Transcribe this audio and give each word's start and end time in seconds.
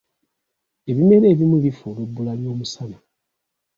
Ebimera 0.89 1.25
ebimu 1.33 1.57
bifa 1.63 1.83
olw'ebbula 1.91 2.33
ly'omusana. 2.41 2.97